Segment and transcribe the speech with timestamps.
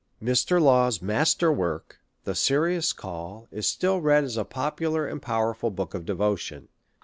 [0.19, 0.59] Mr.
[0.59, 5.93] Law's master work, tiie Serious Call, is still read as a popular and powerful book
[5.93, 6.69] of devotion.